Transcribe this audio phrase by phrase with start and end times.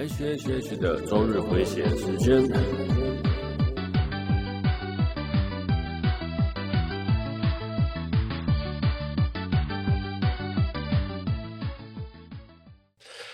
[0.00, 2.42] H H H 的周日回血时间。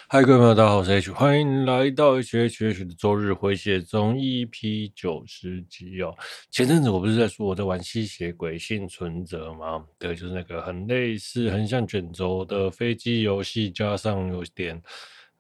[0.09, 6.13] 嗨，各位朋友，大家好，我是 H，欢迎来到 H H H 的周日回血中 EP 九十集哦。
[6.51, 9.85] 前阵子我不是在说我在玩吸血鬼幸存者吗？
[10.01, 14.83] 对，就是那个很类似、很像卷轴的飞机游戏，加上有点。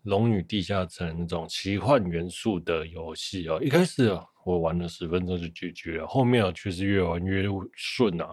[0.06, 8.28] 龙与地下城那种奇幻元素的游戏哦，一开始，我玩了十分钟就拒绝了，后面啊确实越玩越顺啊。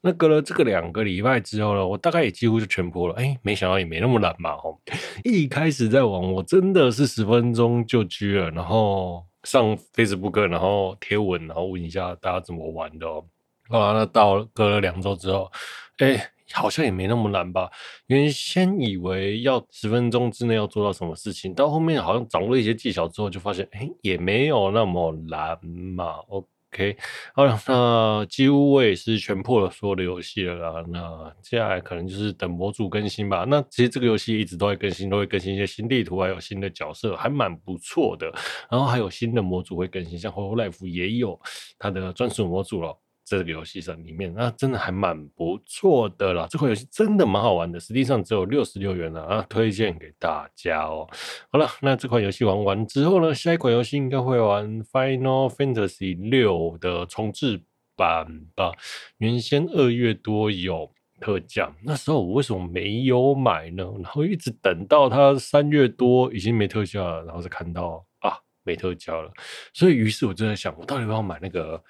[0.00, 3.14] 那隔了这个两个礼拜之后呢，我大概也几乎就全破了。
[3.14, 4.52] 哎，没想到也没那么难嘛！
[4.52, 4.78] 哦，
[5.24, 13.24] 一开始在玩，我真的是十分钟就拒了，然后上 Facebook，然后贴文，然后问一下大家怎么玩的哦。
[13.68, 15.50] 好啦，那到隔了两周之后，
[15.98, 16.30] 哎。
[16.52, 17.70] 好像也没那么难吧？
[18.06, 26.16] 原先以为要十分钟之内要做到什么事情，到后面好像掌握了一些技巧之后，就发现，哎，也没有那么难嘛。
[26.28, 26.96] OK，
[27.34, 30.84] 好了，那几乎我也是全破了所有的游戏了啦。
[30.88, 33.44] 那接下来可能就是等模组更新吧。
[33.48, 38.30] 那其实这个游戏一直都会更新，都会更新一些新地图，还有新的角色，还蛮不错的。
[38.70, 41.40] 然后还有新的模组会更新，像 Hololive 也有
[41.78, 42.96] 它的专属模组了。
[43.26, 46.46] 这个游戏上里面，那真的还蛮不错的啦。
[46.48, 51.08] 这款游戏真的蛮好玩的，实际上只有六十六元了啊，推荐给大家哦。
[51.50, 57.60] 好了，那这款游戏玩完之后呢，下一款游戏应该会玩 Final Fantasy 六的重置
[57.96, 58.70] 版吧。
[59.18, 60.88] 原先二月多有
[61.20, 63.82] 特价，那时候我为什么没有买呢？
[64.00, 69.32] 然后一直等到它三月多已经没特价了，然后才看到啊没特价了，
[69.72, 71.82] 所以于是我就在想，我到底要不要买那个？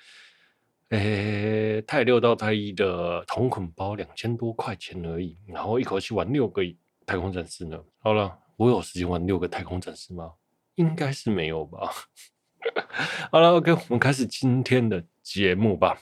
[0.91, 6.63] 诶，太六到太一的同捆包两千多块钱而已，然后一口气玩六个
[7.05, 7.77] 太空战士呢？
[7.99, 10.31] 好了，我有时间玩六个太空战士吗？
[10.77, 11.91] 应该是没有吧。
[13.33, 15.99] 好了，OK，我们开始今天的节目吧。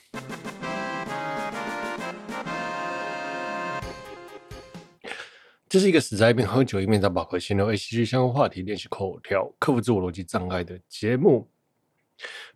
[5.67, 11.51] 这是一个死在一边喝酒一边打饱和闲聊 A C G 相关话题练习口条、克服自我逻辑障碍的节目。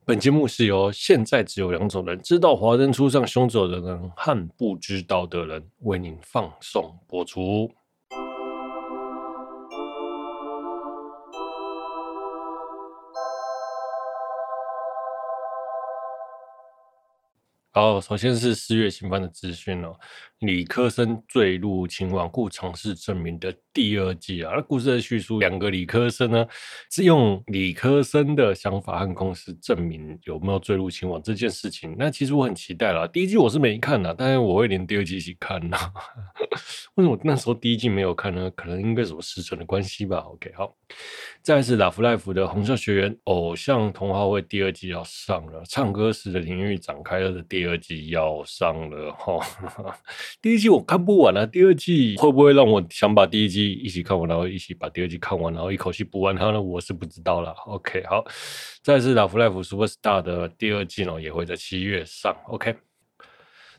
[0.04, 7.70] 本节目是由现在只有两种人知道华灯初上凶手的人和不知道的人为您放送播出。
[17.70, 19.94] 好，首先是四月新番的资讯哦。
[20.40, 24.60] 理科生坠入情网，故尝试证明的第二季啊。
[24.60, 26.46] 故事的叙述，两个理科生呢
[26.92, 31.96] 是用理科生的想法和公式证明有没有坠入情网这件事情。
[31.98, 33.04] 那其实我很期待啦。
[33.08, 35.76] 第一季我是没看的，但是我会连第二季一起看呢。
[36.94, 38.48] 为什么那时候第一季没有看呢？
[38.52, 40.18] 可能因为什么时程的关系吧。
[40.18, 40.72] OK，好。
[41.42, 49.40] 再来是 Lovelive 的红校学园偶像同好会第二季要上了，唱歌时的领域展开了的第二季要上了哈。
[50.40, 56.60] 第一季我看不完了，第二季会不会让我想把第一季一起看完，然后一起把第二季看完，然后一口气补完它呢？
[56.60, 57.50] 我是不知道了。
[57.66, 58.24] OK，好。
[58.82, 62.36] 再来是 Lovelive Superstar 的第二季呢，也会在七月上。
[62.48, 62.76] OK。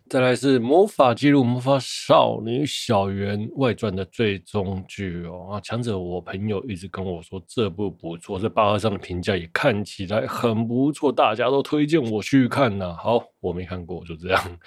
[0.09, 5.61] 再来是《魔法记录魔法少女小圆外传》的最终剧哦啊！
[5.61, 12.95] 强者，我朋友一直跟我说这部不错，这巴赫上的评价也看起来很不错，大家都推荐我去看呢。
[12.97, 14.59] 好，我没看过，就这样。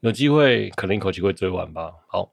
[0.00, 1.92] 有机会可能一口气会追完吧。
[2.06, 2.32] 好，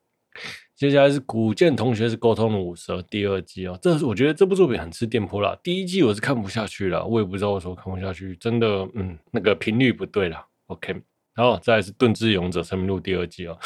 [0.76, 3.78] 接下来是古见同学是沟通的五蛇第二季哦。
[3.81, 5.58] 这是我觉得这部作品很吃电波啦。
[5.64, 10.46] 第一季我是看不下去了，我也不知道为什么看不下去，真的，嗯，那个频率不对了。
[10.68, 11.02] OK。
[11.34, 13.59] 然后再是《盾之勇者生命录》第二季哦，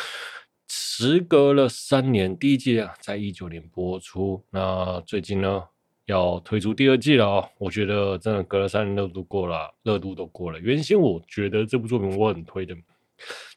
[0.67, 5.63] 时隔了三年，第一季啊在一九年播出，那最近呢
[6.05, 7.47] 要推出第二季了哦。
[7.59, 10.59] 我觉得真的隔了三年热度过了，热度都过了。
[10.59, 12.75] 原先我觉得这部作品我很推的，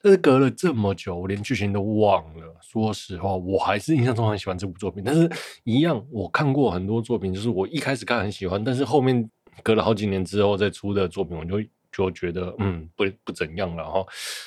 [0.03, 2.57] 但是隔了这么久，我连剧情都忘了。
[2.61, 5.31] 说实话，我还是印象中很喜欢这部作品，但是
[5.65, 9.29] 一样，我看过很多作品，就是我一开始看很喜欢，但是后面
[9.63, 11.63] 隔了好几年之后再出的作品，我就。
[11.95, 14.03] 就觉得嗯不不怎样了哈，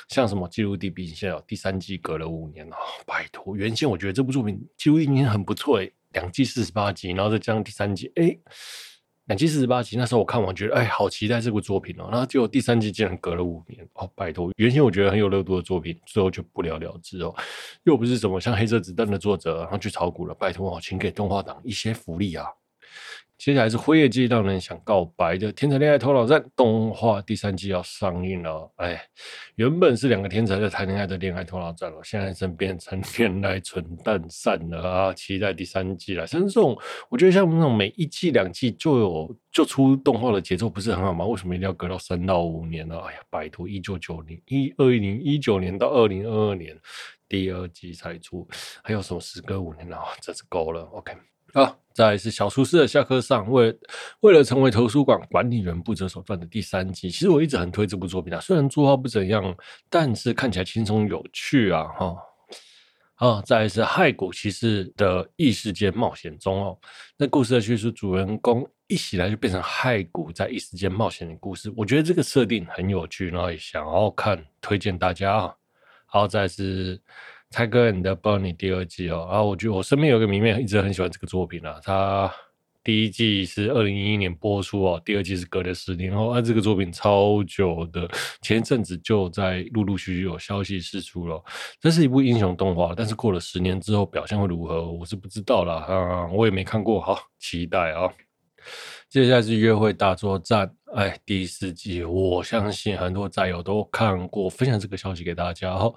[0.09, 2.75] 像什么《记录地平线》哦，第三季隔了五年了，
[3.05, 8.39] 拜托，原先我觉得这部作品《记录地平线》很不错诶，两季四十八集，然后再加上第三季，诶，
[9.25, 17.33] 两季四十八集，那时候我看完觉得哎，好期待这部作品哦，然后结果第三季竟然隔了五年哦，拜托，原先我觉得很有热度的作品，最后就不了了之哦，
[17.85, 22.45] 又不是什么像《黑色子弹》的作者，然后去炒股了，拜托哦，请给动画党一些福利啊！
[23.37, 28.71] 接下来是《辉夜姬让人想告白》的《天才恋爱头脑战》动画第三季要上映了。
[28.77, 28.99] 哎，
[29.55, 35.13] 原本是两个天才在谈恋爱的恋爱头脑战了，现在真变成恋爱蠢蛋散了啊！
[35.13, 36.25] 期待第三季了。
[36.25, 36.75] 像这种，
[37.09, 41.25] 我觉得像那种每一季两季就有就出动画的节奏不是很好吗？
[41.25, 42.97] 为什么一定要隔到三到五年呢？
[42.99, 46.75] 哎呀，拜托，一九九零一二零一九年到二零二二年
[47.27, 48.47] 第二季才出，
[48.81, 49.99] 还有什么时隔五年啊？
[50.21, 50.83] 这是够了。
[50.93, 51.11] OK。
[51.55, 53.73] 啊，再来是小厨师的下课上，为
[54.19, 57.09] 为了成为图书馆管理员不择手段的第三季。
[57.09, 59.55] 其实我一直很推这部作品啊，虽然作画不怎样，
[59.89, 62.15] 但是看起来轻松有趣啊，哈。
[63.15, 66.77] 啊，再来是骸骨骑士的异世界冒险中哦。
[67.17, 75.55] 那故事的叙述，主人公一起来就变成骸骨，在异世界冒险的故事，我觉得这个设定很有趣，然后也想要看，推荐大家啊。
[76.07, 77.01] 好，再是
[77.51, 77.69] 来是。
[77.69, 81.79] 《Tiger and Bunny》第二季哦，然后我觉得我身边有个迷妹一直很喜欢这个作品啊。
[81.83, 82.31] 他
[82.83, 88.07] 第一季是二零一一年播出哦，第二季是隔了十年后，啊，这个作品超久的，
[88.41, 91.43] 前一阵子就在陆陆续续有消息释出了。
[91.79, 95.75] 这是一部英雄动画，但是过了十年之后表现会如何，我是不知道啦。
[95.87, 98.11] 啊，我也没看过，好期待啊。
[99.09, 105.91] 接下来是《约会大作战》哎，第四季，我相信很多战友都看过，分享这个消息给大家哈。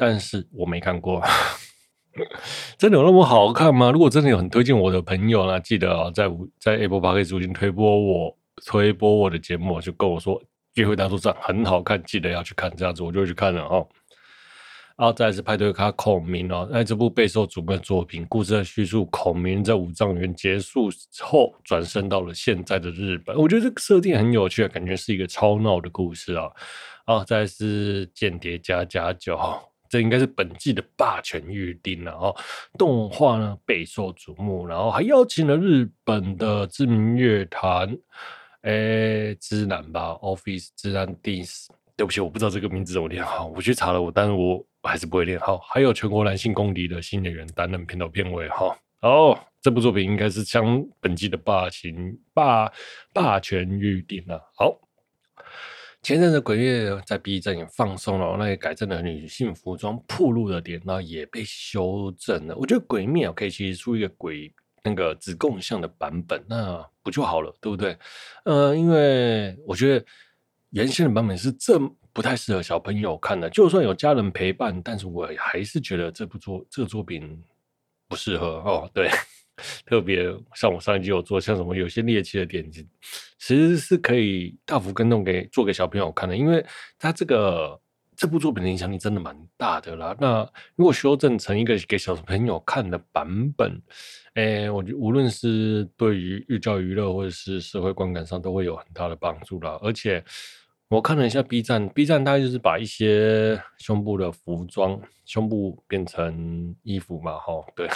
[0.00, 1.20] 但是我没看过，
[2.78, 3.90] 真的有那么好看吗？
[3.90, 6.30] 如果真的有很推荐我的朋友呢，记得啊，在
[6.60, 10.40] 在 Apple Podcast 中心推播我推播我的节目，就跟我说
[10.74, 13.86] 《约会大作战》很好看，记得要去看，这样子我就去看了哦。
[14.96, 20.88] 然后再是派对咖孔明哦，那这部备受瞩目的作品，故事的叙述孔明在五丈原结束
[21.20, 26.50] 后转生到了现在的日本，我觉得这个设定很有趣，感觉是一个超闹的故事啊。
[27.06, 29.38] 然后再是间谍家家酒。
[29.88, 32.34] 这应该是本季的霸权预定了哦。
[32.78, 37.88] 动画呢备受瞩目，然后还邀请了日本的知名乐团，
[38.62, 41.68] 诶，知南吧，Office 知男 This。
[41.96, 45.58] 对不起，我不知道这个名字怎么念好，我去查了，我但是我还是不会念好。
[45.58, 48.76] 还有全国男性公敌的新演员担任片头片尾哈。
[49.00, 52.70] 哦，这部作品应该是将本季的霸权霸
[53.12, 54.40] 霸权预定了。
[54.54, 54.78] 好。
[56.00, 62.56] 前阵子鬼灭在 B 站也放松了，那也改正了女性服装暴露的点，那也被修正了。
[62.56, 64.52] 我觉得鬼灭可以其实出一个鬼
[64.84, 67.98] 那个子供像的版本，那不就好了，对不对？
[68.44, 70.06] 呃，因为我觉得
[70.70, 71.78] 原先的版本是这
[72.12, 77.42] 不太适合小朋友看的，就算有家人陪伴，但是我还是觉得这部作这个作品
[78.06, 78.88] 不适合哦。
[78.94, 79.10] 对。
[79.86, 80.24] 特别
[80.54, 82.84] 像我上一集有做，像什么有些猎奇的点子，
[83.38, 86.64] 其实是可以大幅更动给做给小朋友看的，因为
[86.98, 87.80] 他这个
[88.16, 90.16] 这部作品的影响力真的蛮大的啦。
[90.18, 93.80] 那如果修正成一个给小朋友看的版本，
[94.34, 99.78] 诶，我觉得无论是对于寓教于乐或者是社会观感上都会有很大的帮助啦。
[99.82, 100.24] 而且
[100.88, 107.88] 我看了一下 B 站，B 站大概就是把一些胸部的服装，胸部变成衣服嘛，哈，对。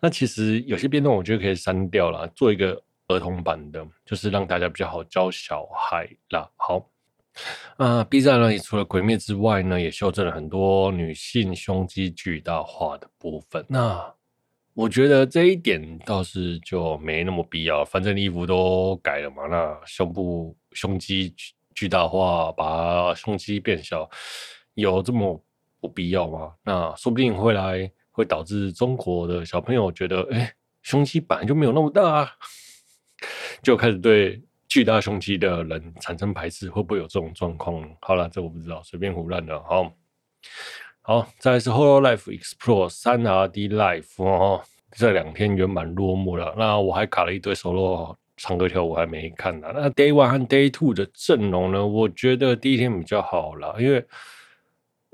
[0.00, 6.50] 那其实有些变动，我觉得可以删掉了，做一个儿童版的，就是让大家比较好教小孩啦。
[6.56, 6.90] 好，
[7.76, 13.64] 呃，B 站呢，也除了《鬼灭》之外呢，也修正了很多女性胸肌巨大化的部分。
[13.68, 14.14] 那
[14.72, 19.46] 我觉得这一点倒是就没那么必要，反正衣服都改了嘛。
[19.48, 21.34] 那胸部胸肌
[21.74, 24.08] 巨大化，把胸肌变小，
[24.74, 25.38] 有这么
[25.80, 26.54] 不必要吗？
[26.64, 27.90] 那说不定会来。
[28.14, 32.30] 会导致中国的小朋友觉得，哎，胸肌本来就没有那么大啊，
[33.60, 37.84] 就开始对巨大胸肌的人产生排斥，会不会有这种状况？
[38.00, 39.60] 好了，这我不知道，随便胡乱的。
[39.64, 39.92] 好，
[41.02, 46.54] 好，再来是《Hololive Explore 三 RD Life》哦，这两天圆满落幕了。
[46.56, 49.68] 那我还卡了一堆 solo 唱歌跳舞还没看呢。
[49.74, 51.84] 那 Day One 和 Day Two 的阵容呢？
[51.84, 54.04] 我觉得第一天比较好了，因为，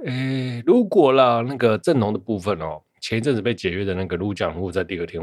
[0.04, 2.82] 诶，如果啦，那个阵容的部分哦。
[3.00, 5.20] 前一阵子被解约的那个陆江户在第二天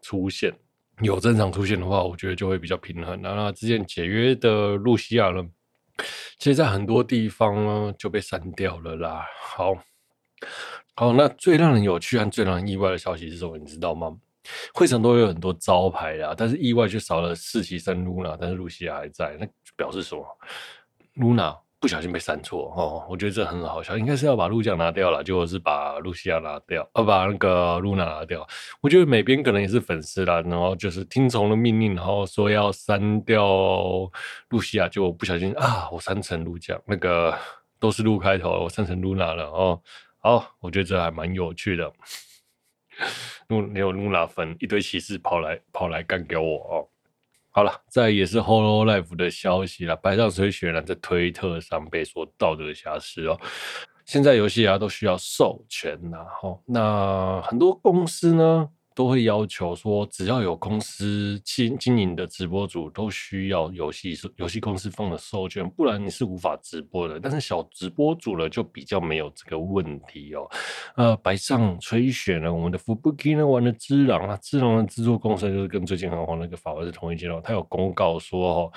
[0.00, 0.52] 出现，
[1.00, 3.20] 有正常出现的话，我觉得就会比较平衡。
[3.20, 5.46] 那之前解约的露西亚呢，
[6.38, 9.24] 其实在很多地方呢就被删掉了啦。
[9.42, 9.74] 好，
[10.94, 13.56] 好，那最让人有趣和最让人意外的消息是什么？
[13.58, 14.16] 你知道吗？
[14.74, 20.26] 会场都有很多招牌啦，但是意外却少了实习生露娜，但是露西亚还在，那表示什么？
[21.14, 21.56] 露娜。
[21.82, 28.46] 不小心被删错哦，我觉得这很好笑，应该是要把陆酱拿掉了，结果是把露西亚拿掉，啊，把那个露娜拿掉。
[28.80, 33.44] 我觉得美编可能也是粉丝啦，然后就是听从了命令，然后说要删掉
[34.50, 37.36] 露西亚，就不小心啊，我删成陆酱，那个
[37.80, 39.82] 都是陆开头，我删成露娜了哦。
[40.20, 41.92] 好，我觉得这还蛮有趣的。
[43.48, 46.88] 露没有露娜粉，一堆骑士跑来跑来干给我哦。
[47.54, 53.38] 好了，再也是 Holo Life 的消息了，白上水雪呢在推特上被说道德瑕疵哦。
[54.06, 58.68] 现在游戏啊都需要授权呐，哈，那很多公司呢。
[58.94, 67.18] 都会要求说，只要有公司经经营的直播主都需要游戏游戏公司放的授权，不然你是无法直播的。
[67.20, 70.48] 但是小直播主呢，就比较没有这个问题哦。
[70.96, 77.40] 呃，白上吹雪呢，我们的 Fubuki 呢玩的《只狼》啊，《只狼》的制作公司就是跟最近很红那个法外是同一间哦。
[77.42, 78.72] 他有公告说哦，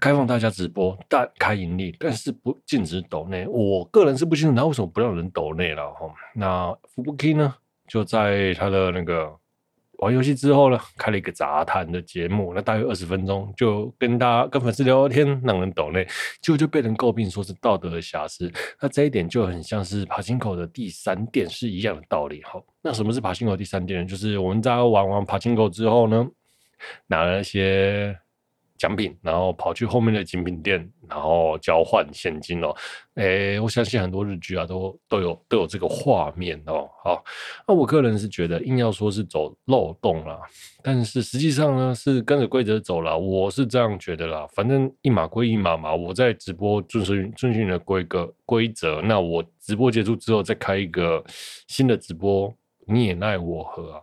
[0.00, 3.46] 开放大家直播，但开盈利，但是不禁止抖内。
[3.48, 6.12] 我个人是不清楚他为什么不让人抖内了哈。
[6.34, 7.54] 那 Fubuki 呢？
[7.88, 9.34] 就在他的那个
[9.98, 16.06] 玩游戏之后呢，开了一个杂谈的节目，那大约二十分钟，就跟大家跟粉丝聊聊天，让人抖内，
[16.40, 18.52] 结果就被人诟病说是道德的瑕疵。
[18.80, 22.42] 那这一点就很像是爬行口的第三殿是一样的道理。
[22.44, 24.06] 好，那什么是爬行口第三殿呢？
[24.06, 26.24] 就是我们在玩完爬行口之后呢，
[27.06, 28.16] 拿了一些。
[28.78, 32.74] 奖品，然后跑去后面的精品店，然后交换现金哦。
[33.16, 36.88] 诶，我相信很多日剧啊，都都有都有这个画面哦。
[37.04, 37.22] 好，
[37.66, 40.38] 那我个人是觉得，硬要说是走漏洞啦，
[40.82, 43.18] 但是实际上呢，是跟着规则走了。
[43.18, 45.92] 我是这样觉得啦，反正一码归一码嘛。
[45.92, 51.24] 我在直播遵循遵循的规格规则，那我直播结束之后再开一个
[51.66, 52.54] 新的直播，
[52.86, 54.00] 你也奈我何啊？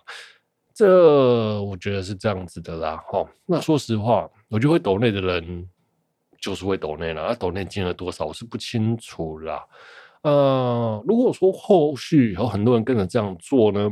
[0.75, 2.97] 这我觉得是这样子的啦。
[3.07, 4.29] 哈，那说实话。
[4.47, 5.67] 我觉得会抖内的人
[6.39, 9.65] 就是会抖内了，那抖内金额多少我是不清楚啦。
[10.21, 13.89] 呃，如果说后续有很多人跟着这样做呢，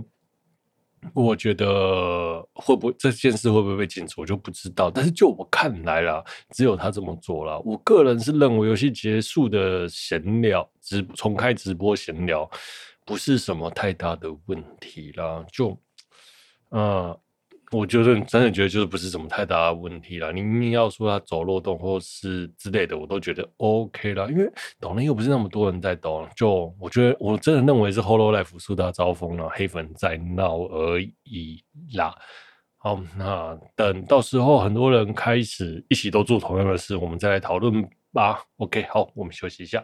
[1.14, 4.92] 我觉得会不会这件事会不会被禁止，我就不知道。
[4.92, 7.60] 但是就我看来啦，只有他这么做了。
[7.62, 12.50] 我个人是认为游戏结束的闲聊直重开直播闲聊
[13.06, 15.44] 不是什么太大的问题啦。
[15.52, 15.78] 就
[16.74, 17.20] 呃。
[17.72, 20.32] 我觉得真的觉得就是不是什么太大的问题了。
[20.32, 24.30] 你硬要说他走漏洞或是之类的，我都觉得 OK 了。
[24.30, 24.48] 因为
[24.80, 31.64] 抖内又不是那么多人在抖，就我觉得我真的认为是 Hololive 树大招风了，黑粉在闹而已
[31.96, 32.16] 啦。
[32.78, 38.40] 好，那等到时候很多人开始一起都做同样的事，我们再来讨论吧。
[38.58, 39.84] OK，好，我们休息一下。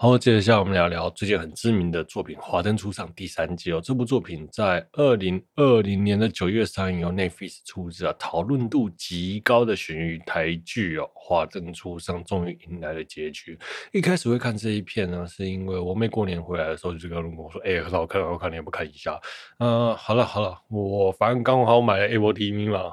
[0.00, 3.80] 好，接下来我们聊聊最近很知名的作品《华灯初上》第三季哦。
[3.82, 13.58] 这部作品在二零二零年的九月三日，由 Netflix 出资啊，讨论度极高的悬疑台剧哦，《华灯初上》终于迎来了结局。
[13.90, 19.20] 一开始会看这一片呢，是因为我妹过年回来的时候就跟我说：“哎、很好看，很好看，你也不看一下？”
[19.58, 22.92] 嗯、好了好了，我反正刚好买了 Apple TV 嘛。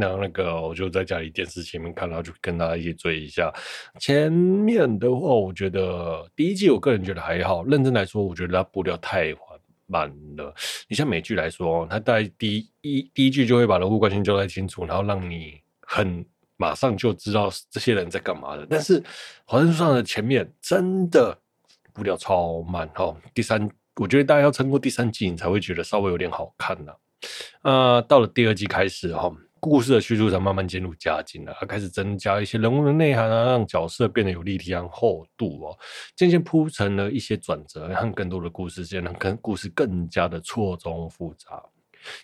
[0.00, 3.52] 那那个，我就在家里电视前面看，然后就跟大家一起追一下。
[4.00, 7.62] 前面的话，我觉得第一季我个人觉得还好。
[7.64, 10.54] 认真来说，我觉得它步调太缓慢了。
[10.88, 16.24] 你像美剧来说，它在第一第一季就会把人物关系交代清楚，然后让你很
[16.56, 18.66] 马上就知道这些人在干嘛的。
[18.68, 19.00] 但是
[19.44, 21.36] 《华灯初上》的前面真的
[21.92, 23.14] 步调超慢哈。
[23.34, 26.92] 第三，我觉得大家要撑过第三季，你才会觉得稍微有点好看呐。
[27.62, 29.30] 呃，到了第二季开始哈。
[29.60, 35.78] 故事的叙述才慢慢渐入佳境了，它开始增加一些人物的内涵啊，让角色变得有立体和厚度哦，
[36.16, 41.62] 渐渐铺成了一些转折，让更多的故事线，让更故事更加的错综复杂。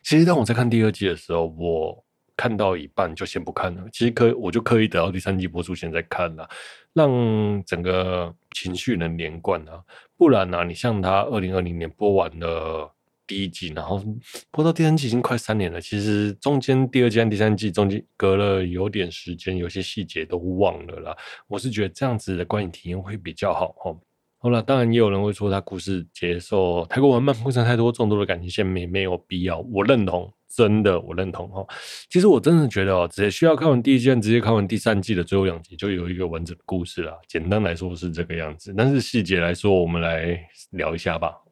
[0.02, 2.05] 其实当我在看第二季的时候，我
[2.37, 6.49] 看到一半就先不看了，其实可我就刻意等到第三季播出前再看了，
[6.95, 9.83] 让整个情绪能连贯啊，
[10.16, 12.90] 不然呢、啊，你像他二零二零年播完了。
[13.26, 14.02] 第一季，然后
[14.50, 15.80] 播到第三季已经快三年了。
[15.80, 21.16] 其实中间第二季和第三季中间隔了有点时间，有些细节都忘了啦。
[21.49, 23.97] 我是觉得这样子的观影体验会比较好哈。
[24.38, 29.59] 好了，当然也有人会说他故事节奏太过缓慢，铺陈太多众多的感情线没没有必要。
[29.73, 31.66] 我认同，真的我认同哈。
[32.11, 37.18] 其实我真的觉得哦，只需要看完第一季，直接看完第三季的最后两集，就有一个完整的故事了。
[37.26, 40.38] 简单来说是这个样子，但是细节来说，我们来
[40.73, 41.45] 聊一下吧。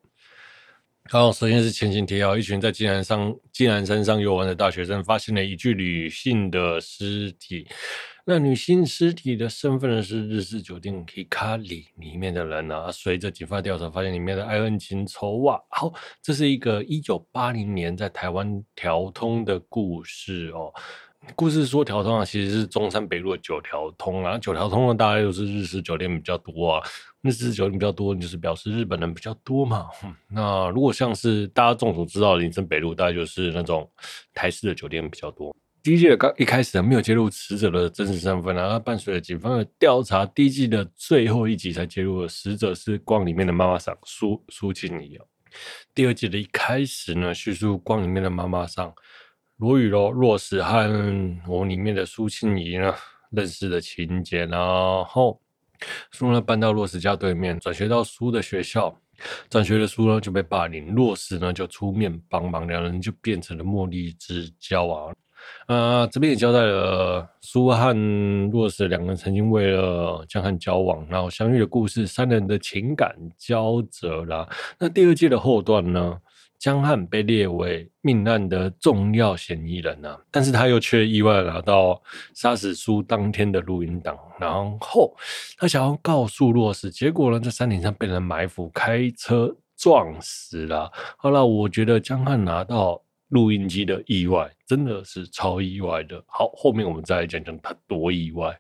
[1.11, 7.69] 好，首先是前情提要：一群在金兰上金兰山上游玩的大学生，发现了一具女性的尸体。
[8.25, 12.91] 那女性尸体的身份呢，是日式酒店 Hikari 里面的人啊。
[12.91, 15.61] 随着警方调查，发现里面的爱恨情仇啊。
[15.69, 15.93] 好，
[16.23, 20.73] 这是一个一九八零年在台湾调通的故事哦。
[21.37, 24.39] 故事说条通啊，其实是中山北路的九条通啊。
[24.39, 26.83] 九条通呢，大概就是日式酒店比较多啊。
[27.23, 29.87] 日式酒店比较多，就是表示日本人比较多嘛。
[30.29, 33.91] 那如果像是大家众所知道的林森北路，大概就是那种
[34.33, 35.57] 台式的酒店比较多。
[35.83, 45.19] 第一季的刚一开始没有揭露死者的真实身份啊，伴随着警方的调查，第一季的最后一集才揭露了死者是光里面的妈妈桑苏苏庆仪。
[45.95, 48.93] 第二季的一开始呢，叙述光里面的妈妈桑。
[49.59, 52.93] 罗雨柔、若石和我里面的苏庆仪呢
[53.31, 54.61] 认识的情节，然
[55.05, 55.41] 后
[56.11, 58.93] 苏呢搬到若石家对面，转学到苏的学校，
[59.49, 65.15] 转学的苏呢就被霸凌，若石呢就出面帮忙，两人就变成了莫逆之交啊。
[65.69, 74.49] 呃，这边也交代了苏和若石两个人曾经为了江汉交往，然后相遇的故事，三人的情感交折啦。
[74.81, 76.19] 那第二季的后段呢？
[76.59, 85.15] 江汉被列为命案的重要嫌疑人呢、但是他又却意外拿到杀死苏当天的录音档，然后
[85.59, 90.91] 他想要告诉若石，结果呢，在山顶上被人埋伏，开车撞死了。
[91.19, 96.23] 好了，我觉得江汉拿到录音机的意外真的是超意外的。
[96.27, 98.57] 好，后面我们再来讲讲他多意外。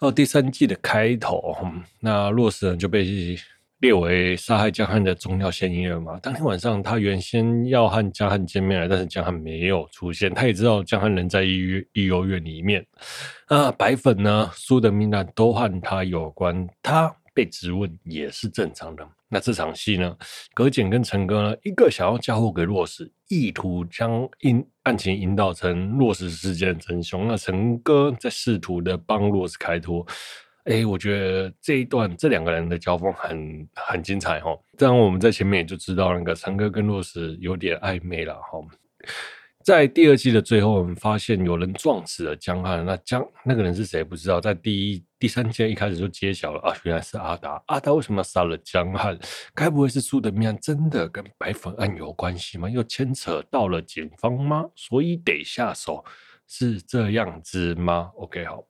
[0.00, 1.56] 到第三季的开头，
[2.00, 3.38] 那若石呢就被。
[3.80, 6.18] 列为杀害江汉的重要嫌疑人嘛？
[6.22, 10.32] 当天晚上，他原先要和江汉见面了，但是江汉没有出现。
[10.32, 12.84] 他也知道江汉人在医院医幼院里面。
[13.48, 14.50] 啊，白粉呢？
[14.54, 19.06] 苏的命案都和他有关，他被质问也是正常的。
[19.28, 20.16] 那这场戏呢？
[20.54, 21.56] 葛俭跟陈哥呢？
[21.62, 27.28] 一个想要嫁祸给若石，意图将引案情引导成若石事件的真凶。
[27.28, 30.06] 那陈哥在试图的帮若石开脱。
[30.66, 34.50] 哎，我觉得这一段这两个人的交锋很很精彩哈。
[34.76, 38.58] 这样我们在前面也就知道那个陈哥跟洛石有点暧昧了哈。
[39.62, 44.40] 在第二季的最后，我们发现有人撞死了江汉，那江那个人是谁不知道。
[44.40, 47.62] 在第一第三季一开始就揭晓了啊，原来是阿达。
[47.66, 49.18] 阿达为什么杀了江汉？
[49.54, 52.70] 该不会是苏的命案真的跟白粉案有关系吗？
[52.70, 54.64] 又牵扯到了警方吗？
[54.74, 56.04] 所以得下手，
[56.46, 58.64] 是这样子吗？OK，好，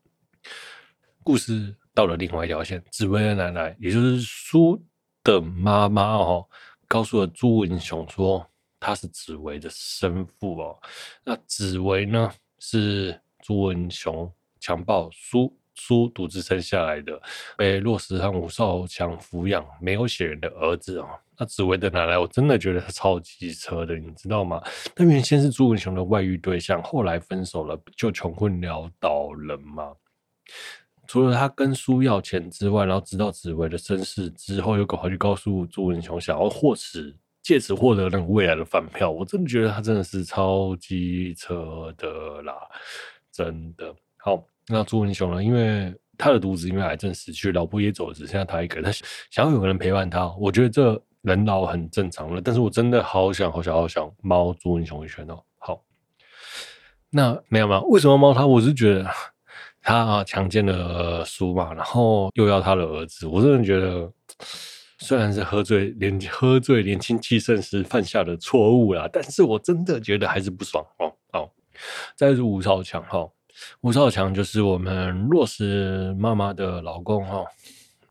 [1.22, 1.74] 故事。
[1.96, 4.78] 到了另外一条线，紫薇的奶奶，也就是苏
[5.24, 6.46] 的妈妈哦，
[6.86, 8.46] 告诉了朱文雄说
[8.78, 10.78] 他是紫薇的生父哦。
[11.24, 17.18] 那紫薇呢，是朱文雄强暴苏苏独自生下来的，
[17.56, 21.08] 被若石和吴少强抚养，没有血缘的儿子哦。
[21.38, 24.62] 那紫薇的奶奶，我真的觉得他超机车的，你知道吗？
[24.94, 29.94] 他原先是朱文雄的外遇对象，后来分手了，就穷困潦倒了嘛。
[31.06, 39.10] 除了他跟苏要钱之外，然后知道紫薇的身世之后，又赶快去告诉朱文雄，想要获此借此获得那个未来的饭票。
[39.10, 42.54] 我真的觉得他真的是超机车的啦，
[43.30, 43.94] 真的。
[44.16, 45.42] 好，那朱文雄呢？
[45.42, 48.90] 因为他的独子因为癌症死去，老婆也走了，只剩下他一个，他
[49.30, 50.28] 想要有个人陪伴他。
[50.38, 55.42] 我觉得这人老很正常了，但是我真的好想好想好想猫朱文雄一圈哦。
[55.58, 55.82] 好，
[57.10, 57.80] 那没有吗？
[57.82, 58.46] 为什么猫他？
[58.46, 59.08] 我是觉得。
[59.86, 64.10] 他强奸了苏嘛，然后又要他的儿子，我真的觉得，
[64.98, 71.12] 虽然是喝醉年喝醉年轻气盛时犯下的错误啦，但是我真的觉得还是不爽哦。
[71.30, 71.48] 好，
[72.16, 73.28] 再是吴少强哈，
[73.82, 77.44] 吴少强就是我们若石妈妈的老公哈。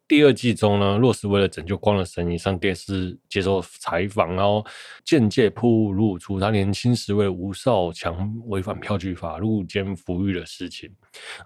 [0.08, 4.64] 第二季中呢，若石为了拯救光的生意，上电视接受采访，然后
[5.04, 10.94] 间接曝露出他年轻时为吴少强违反票据法入监服狱的事情。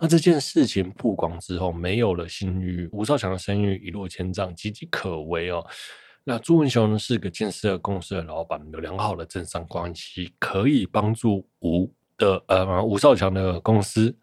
[0.01, 5.65] 那这件事情曝光之后，没有了信誉，吴少强的声誉一落千丈，岌岌可危哦。
[6.25, 14.13] 那朱文雄呢，是个建设公司的老板，有良好的政商关系，可以帮助吴的呃吴少强的公司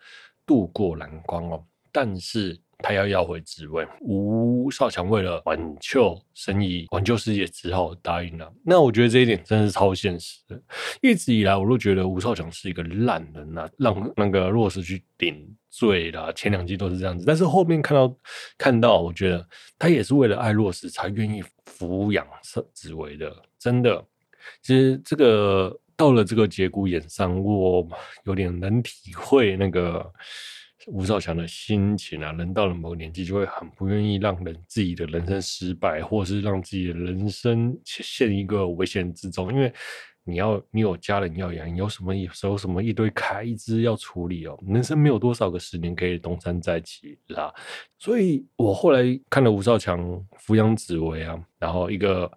[0.45, 1.65] 渡过难关哦。
[1.91, 2.61] 但是。
[2.79, 8.53] 他要要回职位，吴少强为了挽救生意、挽救事业，只好答应了。
[8.63, 10.41] 那我觉得这一点真的是超现实。
[11.01, 16.31] 一直以来，我都觉得吴少强是一个烂人呐、啊，让那个若石去顶罪啦。
[16.33, 18.15] 前两季都是这样子，但是后面看到
[18.59, 22.27] 看到，我觉得他也是为了爱若石才愿意抚养
[22.73, 23.35] 紫薇的。
[23.59, 24.05] 真的，
[24.61, 27.89] 其实这个到了这个节骨眼上，我
[28.25, 30.13] 有点能体会那个。
[30.87, 39.53] 吴少强的心情啊，人到了某个年纪，就会很不愿意让人自己的人生失败，或是让自己的人生陷一个危险之中。
[39.53, 39.73] 因为
[40.23, 44.57] 你要，你有家人要养，有什么有什么一堆开支要处理哦。
[44.67, 47.53] 人生没有多少个十年可以东山再起啦。
[47.99, 50.01] 所以我后来看了吴少强
[50.39, 52.31] 抚养紫薇啊，然后一个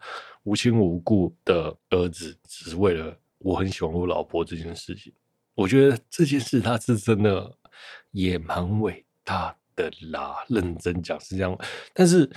[0.43, 5.13] 无亲无故的儿子，只是为了我很喜欢我老婆这件事情。
[5.55, 7.53] 我觉得这件事他是真的
[8.11, 10.37] 也蛮伟大的啦。
[10.47, 11.57] 认真讲是这样，
[11.93, 12.29] 但是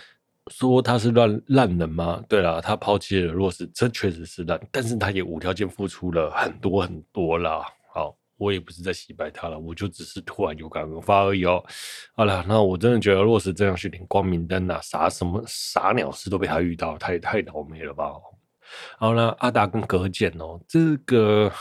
[0.48, 2.22] 说他是乱烂人吗？
[2.28, 7.62] 对啦，他抛弃了洛斯，这确实是烂，但是他也无条件付出了很多很多啦。
[7.92, 8.16] 好。
[8.38, 11.64] 我也不是在洗白他了，我就只是突然有感而发而已哦。
[12.12, 18.10] 好了，那我真的觉得洛斯这样去领光明灯啊，啥什么啥鸟事都被他遇到，他也太倒霉了吧。
[18.98, 21.52] 好了，阿达跟葛简哦，这个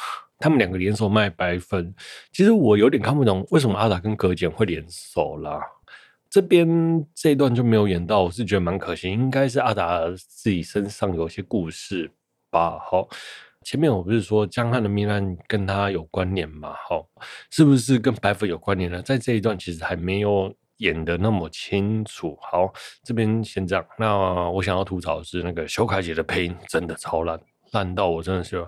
[0.41, 1.93] 他们两个联手卖白粉，
[2.33, 5.61] 其实我有点看不懂为什么阿达跟葛简会联手啦。
[6.29, 6.67] 这边
[7.15, 12.11] 这一段就没有演到，我是觉得蛮可惜，应该是阿达自己身上有些故事
[12.49, 12.77] 吧。
[12.79, 13.07] 好。
[13.63, 16.73] 前面我不是说江汉的命案跟他有关联吗？
[16.89, 17.07] 好，
[17.51, 18.99] 是不是跟白粉有关联呢？
[19.03, 22.35] 在这一段其实还没有演得那么清楚。
[22.41, 22.73] 好，
[23.03, 23.85] 这边先这样。
[23.99, 27.39] 那我想要吐槽的是那个修凯姐的配音真的超烂，
[27.73, 28.67] 烂到我真的是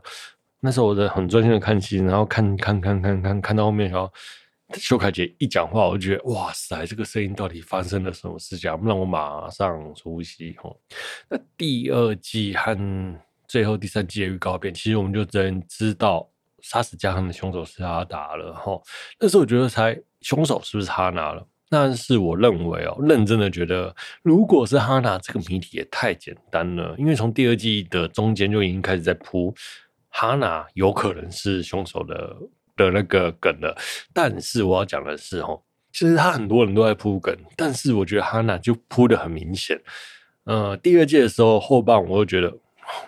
[0.64, 4.10] 那时候我在很专心的看戏，然后看看看看看看到后面，然后
[4.76, 8.72] 修凯杰一讲话，我就觉得哇塞，这个声音到底发生了什么事情？
[8.86, 10.56] 让我马上出戏。
[10.62, 10.80] 吼，
[11.30, 13.20] 那第二季和。
[13.46, 16.28] 最后第三季的预告片，其实我们就只能知道
[16.62, 18.82] 杀死江汉的凶手是哈娜了哈。
[19.20, 21.46] 但是我觉得猜凶手是不是哈娜了？
[21.70, 26.96] 但是我认为哦，认真的觉得，如果是哈娜，这个谜题也太简单了。
[26.98, 29.54] 因为从第二季的中间就已经开始在铺
[30.14, 32.38] 哈娜有可能是凶手的
[32.78, 33.76] 的那个梗了。
[34.14, 39.78] 但是我要讲的是哦，其实他很多人都在铺梗，但是我觉得哈娜就铺得很明显。
[40.46, 42.58] 呃，第二季的时候后半我就觉得。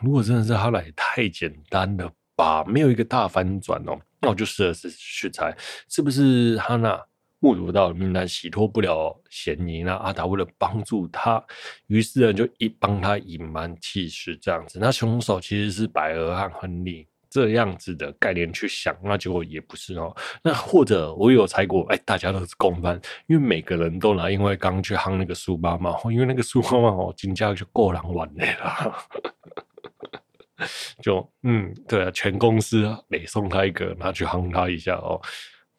[0.01, 2.63] 如果真的是哈娜，也太简单了吧？
[2.63, 5.53] 没有一个大反转哦，那我就试着去猜，
[5.89, 6.97] 是不是哈娜
[7.45, 9.83] 目睹到命案，洗脱不了嫌疑？
[9.83, 11.39] 那阿达为了帮助他，
[11.85, 14.79] 于是呢就一帮他隐瞒气势这样子。
[14.81, 20.11] 那凶手其实是百合和亨利这样子的概念去想，那结果也不是哦。
[20.43, 28.91] 那或者我有猜过，哎，大家都是共犯，因为每个人都拿，因为刚去夯那个苏妈妈，因为那个苏妈妈哦，金价就够狼玩的啦。
[31.03, 35.21] 就嗯，对啊，全公司每送他一个，拿去夯他一下哦。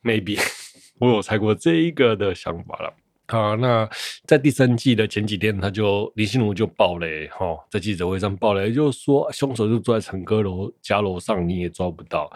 [0.02, 0.38] Maybe
[0.98, 2.92] 我有猜过这一个的想法了。
[3.28, 3.88] 好，那
[4.24, 12.30] 在第三季的前几天，他就林心如就爆雷哈、在记者会上爆雷，就是说凶手就坐在陈哥楼家楼上，你也抓不到。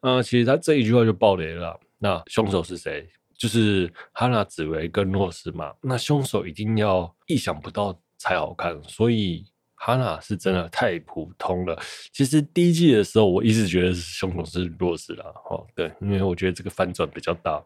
[0.00, 1.78] 呃，其实他这一句话就爆雷了。
[1.98, 3.08] 那凶手是谁？
[3.36, 5.72] 就是哈娜、紫薇跟洛斯嘛。
[5.80, 9.44] 那凶手一定要意想不到才好看，所以。
[9.84, 11.76] 哈娜是真的太普通了。
[12.12, 15.24] 其实第一季的时候，我一直觉得是凶手是洛斯啦。
[15.50, 17.60] 哦，对，因为我觉得这个反转比较大。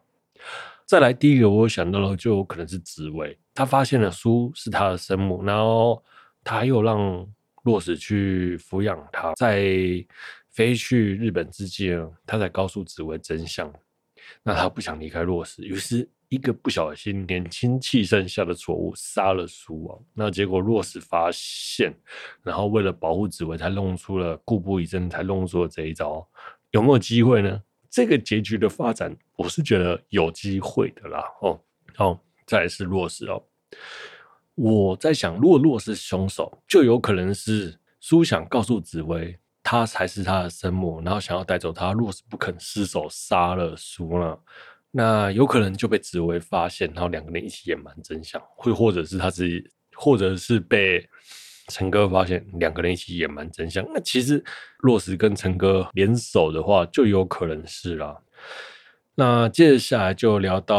[0.85, 6.03] 再来，第一个我想到了就可能是紫薇，他发现了苏是他的生母，然后
[6.43, 7.27] 他又让
[7.63, 9.65] 洛斯去抚养他，在
[10.49, 11.91] 飞去日本之际，
[12.25, 13.71] 他才告诉紫薇真相。
[14.43, 16.09] 那他不想离开洛斯，于是。
[16.29, 21.93] 一个不小心，年轻气盛下的错误杀了苏王，那结果洛斯发现，
[22.43, 26.27] 然后为了保护紫薇，才弄出了故布疑阵，才弄出了这一招。
[26.71, 27.61] 有没有机会呢？
[27.97, 31.23] 这个结局的发展，我是觉得有机会的啦。
[31.41, 31.59] 哦，
[31.95, 33.43] 好，再来是洛斯哦。
[34.53, 41.91] 我在想，如果洛斯是凶手，就有可能是苏想告诉紫薇，他才是他的生母，然后想要带走他。
[41.91, 44.39] 洛斯不肯失手杀了苏了。
[44.91, 51.03] 那有可能就被紫薇发现，然后两个人一起隐瞒真相，会或者是他自己，或者是被
[51.67, 53.85] 陈哥发现，两个人一起隐瞒真相。
[53.93, 54.43] 那其实
[54.79, 58.17] 洛石跟陈哥联手的话，就有可能是啦。
[59.15, 60.77] 那接下来就聊到。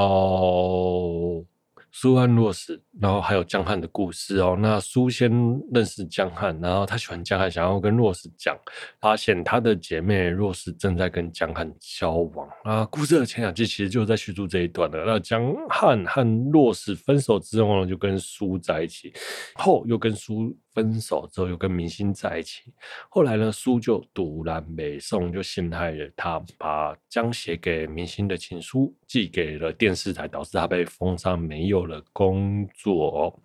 [1.91, 4.57] 苏安洛石，然后还有江汉的故事哦。
[4.59, 5.31] 那苏先
[5.73, 8.57] 认识江汉，然后他喜欢江汉，想要跟洛斯讲，
[9.01, 12.85] 发现他的姐妹洛斯正在跟江汉交往啊。
[12.87, 15.05] 故事的前两季其实就在叙述这一段的。
[15.05, 19.13] 那江汉和洛斯分手之后呢，就跟苏在一起，
[19.55, 20.57] 后又跟苏。
[20.75, 22.73] 分手之后又跟明星在一起，
[23.09, 33.41] 后来呢，苏就赌烂美宋，就陷害了他，把将写给明星的情书寄给了电视台，导致他被封杀，没有了工作我哦。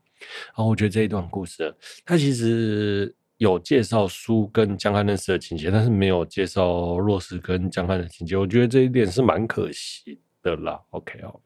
[0.47, 1.75] 然后我觉得这一段故事，
[2.05, 10.79] 他其实有介绍书跟江汉认识的情节，但是没有介绍洛斯跟江汉的情节，我觉得这一点是蛮可惜的啦。
[10.91, 11.39] OK 哦。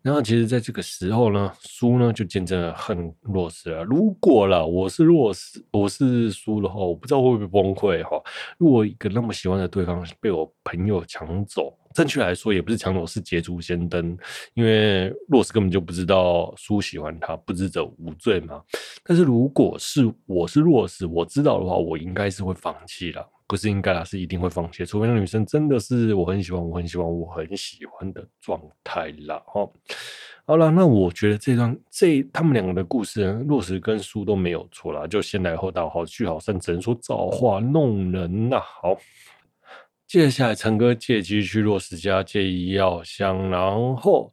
[0.00, 3.82] 然后，其实，在这个时候呢，苏呢就见证了恨洛斯了。
[3.82, 8.22] 如果啦，我是洛斯，我是苏的话，我不知道会不会崩溃哈。
[8.58, 14.16] 如果一个那么喜欢的对方被我朋友抢走，正确来说也不是抢走，是捷足先登，
[14.52, 18.62] 因为洛斯根本就不知道苏喜欢他，不知者无罪嘛。
[19.02, 23.26] 但是如果是我是洛斯，我知道的话，我应该是会放弃了。
[23.48, 29.40] 不是应该啦，是一定会放弃，除非那女生真的是我很喜欢，我很喜欢，我很喜欢的状态啦。
[29.54, 29.72] 哦，
[30.44, 38.98] 好了，那我觉得这段这他们两个的故事，若石跟苏都没有错啦，就先来后到，好聚好散，只能说造化弄人呐、好。
[40.06, 44.32] 接下来，陈哥借机去若石家借医药箱，然后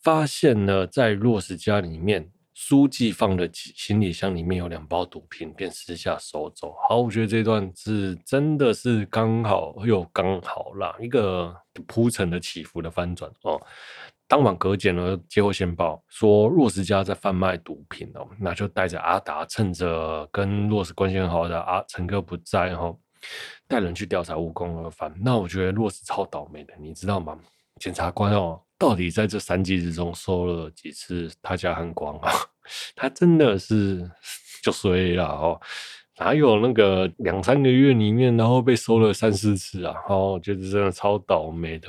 [0.00, 6.76] 发现了在若石家里面，书记放的行李箱里面有两包毒品，便私下收走。
[6.88, 11.52] 好，我觉得这段是真的是刚好又刚好啦，一个
[11.88, 13.60] 铺陈的起伏的翻转哦。
[14.28, 22.94] 当晚葛简呢接获线报，说若石家在贩卖毒品哦，那就带着阿达，趁着跟若石关系很好的阿陈哥不在哈。
[23.66, 27.38] 带人去调查无功而返，那我觉得若石超倒霉的，你知道吗？
[27.80, 32.32] 检察官哦，到底在这三季之中收了几次他家汉光啊？
[32.94, 34.08] 他真的是
[34.62, 35.60] 就衰了哦，
[36.18, 39.94] 哪有那个两三个月里面，然后被收了三四次啊？
[40.08, 41.88] 哦，我觉得真的超倒霉的。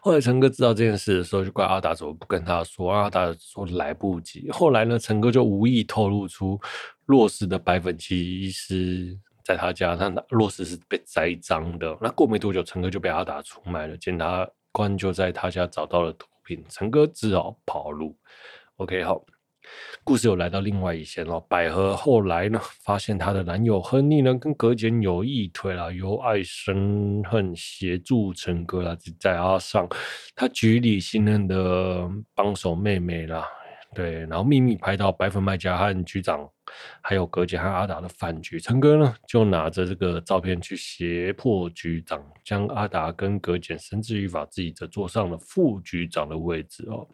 [0.00, 4.50] 后来陈哥知道这件事的时候，就怪阿达怎么不跟他说，阿达说来不及。
[4.50, 6.60] 后来呢，陈哥就无意透露出
[7.06, 9.16] 若石的白粉其实。
[9.44, 11.96] 在他家，他若石是被栽赃的。
[12.00, 13.96] 那过没多久，陈哥就被阿达出卖了。
[13.96, 18.16] 检察官就在他家找到了毒品，陈哥只好跑路。
[18.76, 19.22] OK，好，
[20.02, 21.38] 故事又来到另外一线了。
[21.48, 29.86] 百合后来呢，发现她的男友亨利呢跟葛简有一腿了，由爱生恨，协助陈哥了，在阿上
[30.34, 33.46] 他局里信任的帮手妹妹啦。
[33.94, 36.48] 对，然后秘密拍到白粉卖家和局长，
[37.00, 38.58] 还有葛简和阿达的饭局。
[38.60, 47.06] 陈哥呢，就拿着这个照片去胁迫局长，将阿达跟葛简绳之于法，自己则坐上了副局长的位置哦。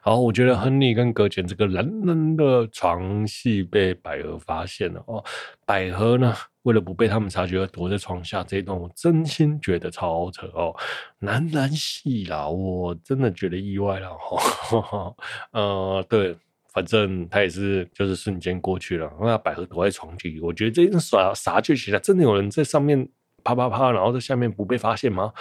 [0.00, 5.24] 好，我觉得亨利跟葛简这个男人的床戏被百合发现了哦。
[5.66, 10.74] 百合呢，为了不被他们察觉而躲在床下，这一段我真心觉得超扯哦。
[11.18, 15.14] 男男戏啦，我真的觉得意外了哈。
[15.52, 16.36] 呃，对，
[16.74, 19.10] 反正他也是就是瞬间过去了。
[19.20, 23.08] 那百合躲在床底，我觉得这一耍傻剧情来，真的有人在上面
[23.42, 25.32] 啪啪啪，然后在下面不被发现吗？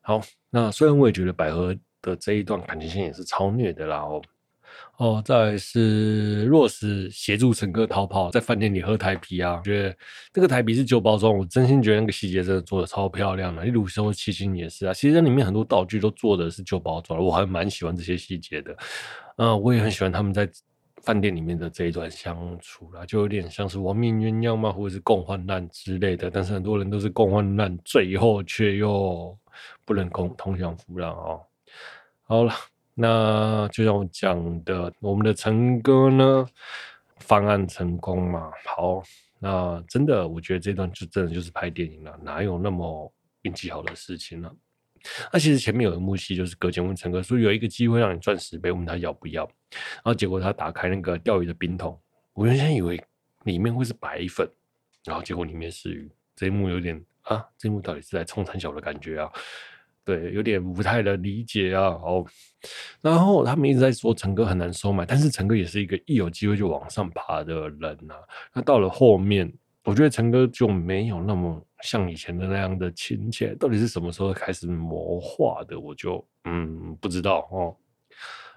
[0.00, 4.22] 好，那虽然我也觉得百合的这一段感情线也是超虐的啦哦。
[4.98, 9.56] 哦，再来是若石协助乘客逃跑，在饭店里喝台啤啊！
[9.56, 9.94] 我觉得
[10.32, 13.62] 这个台啤是旧包装，我真心觉得那个细节真的做的超漂亮的。
[13.62, 18.74] 例如说七星也是啊，其实里面很多道具都做的是旧包装，我还蛮喜欢这些细节的。
[19.36, 20.48] 嗯、我也很喜欢他们在
[21.02, 26.30] 饭店里面的这一段相处啦，就有点像是亡命鸳鸯嘛，或者是共患难之类的。
[26.30, 29.36] 但是很多人都是共患难，最后却又
[29.84, 31.42] 不能共同享福了哦。
[32.22, 32.54] 好了。
[32.98, 36.46] 那就像我讲的，我们的陈哥呢，
[37.18, 38.50] 犯案成功嘛？
[38.64, 39.02] 好，
[39.38, 44.50] 那真的，我觉得这段就真的就是拍电影了，哪有那么运气好的事情呢？
[45.30, 49.44] 那其实前面有一幕戏，就是葛简问陈哥说，有一个机会让你赚十倍，问他要不要？
[49.96, 52.00] 然后结果他打开那个钓鱼的冰桶，
[52.32, 52.98] 我原先以为
[53.44, 54.50] 里面会是白粉，
[55.04, 59.30] 然后结果里面是鱼，这一幕有点啊，这一幕到底是在冲三小的感觉啊？
[60.06, 61.88] 对，有点不太的理解啊。
[61.88, 62.24] 哦，
[63.02, 68.20] 然后他们一直在说陈哥很难收买，但是陈哥也是一个一有机会就往上爬的人呐、啊。
[68.54, 73.52] 那到了后面，我觉得陈哥就没有那么像以前的那样的亲切。
[73.56, 75.78] 到底是什么时候开始魔化的？
[75.78, 77.76] 我就嗯不知道哦。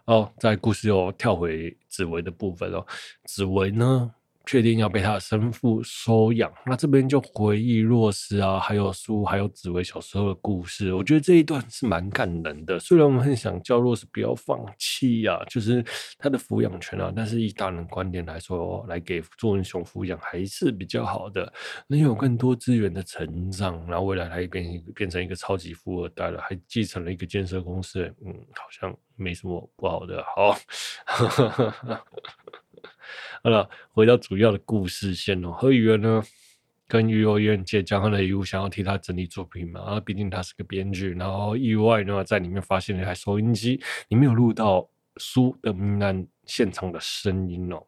[0.06, 2.86] 哦，在故事又跳回紫薇的部分哦，
[3.26, 4.12] 紫薇呢？
[4.50, 10.92] 确定要被他的生父收养，那这边就回忆若石啊，还有苏，还有紫薇小时候的故事。
[10.92, 12.80] 我觉得这一段是蛮感人的。
[12.80, 15.86] 虽然我们很想叫若石不要放弃呀，就是
[16.18, 21.54] 他的抚养权啊，但是以大人观点来说，来给作文熊抚养还是比较好的，
[21.86, 30.26] 能有更多资源的成长，然后未来他也变变成一个超级富二代了，还继承了一个建设公司，嗯，好像没什么不好的。
[30.36, 30.58] 好。
[33.44, 35.52] 好了，回到主要的故事线哦。
[35.52, 36.24] 河语呢，
[36.88, 39.82] 跟育幼院借江汉的遗物，想要替他整理作品嘛。
[39.82, 41.14] 啊，毕竟他是个编剧。
[41.14, 47.82] 然后意外呢，在里面发现了一台收音机，里面有录到书的命案现场的声音哦。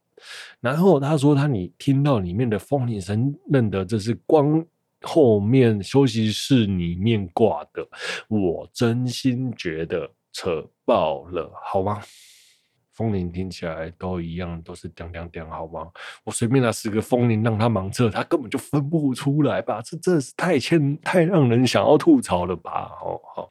[0.60, 4.64] 然后他说，他你听到里面的风铃声，认得这是光
[5.02, 7.88] 后面休息室里面挂的。
[8.28, 12.00] 我真心觉得扯爆了，好吗？
[12.94, 15.88] 风铃听起来都一样，都是叮叮叮，好吗？
[16.24, 19.82] 我随便拿十个风铃让他盲测，他根本就分不出来吧？
[19.82, 22.90] 这真的是太欠，太让人想要吐槽了吧？
[23.00, 23.50] 好好，